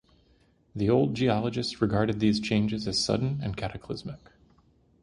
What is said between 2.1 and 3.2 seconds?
these changes as